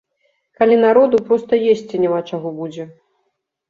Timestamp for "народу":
0.85-1.21